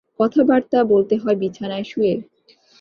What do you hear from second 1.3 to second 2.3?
বিছানায় শুয়ে।